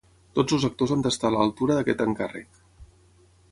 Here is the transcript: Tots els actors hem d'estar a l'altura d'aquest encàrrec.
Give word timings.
Tots 0.37 0.55
els 0.55 0.63
actors 0.69 0.93
hem 0.95 1.03
d'estar 1.07 1.29
a 1.29 1.31
l'altura 1.35 1.77
d'aquest 1.79 2.03
encàrrec. 2.09 2.61